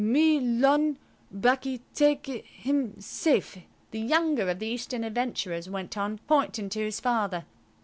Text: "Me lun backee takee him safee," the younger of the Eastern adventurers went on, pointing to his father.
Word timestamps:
"Me 0.03 0.39
lun 0.39 0.97
backee 1.31 1.79
takee 1.93 2.41
him 2.41 2.93
safee," 2.95 3.65
the 3.91 3.99
younger 3.99 4.49
of 4.49 4.57
the 4.57 4.65
Eastern 4.65 5.03
adventurers 5.03 5.69
went 5.69 5.95
on, 5.95 6.17
pointing 6.27 6.69
to 6.69 6.83
his 6.83 6.99
father. 6.99 7.45